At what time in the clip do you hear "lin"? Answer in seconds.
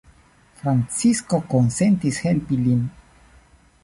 2.63-2.81